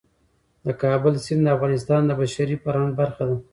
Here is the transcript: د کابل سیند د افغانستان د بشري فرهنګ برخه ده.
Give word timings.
د 0.65 0.67
کابل 0.83 1.13
سیند 1.25 1.41
د 1.45 1.47
افغانستان 1.55 2.01
د 2.05 2.11
بشري 2.21 2.55
فرهنګ 2.63 2.91
برخه 3.01 3.23
ده. 3.29 3.35